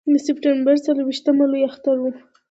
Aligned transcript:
د 0.13 0.15
سپټمبر 0.27 0.75
څلرویشتمه 0.85 1.45
لوی 1.51 1.61
اختر 1.69 1.95
و. 1.99 2.03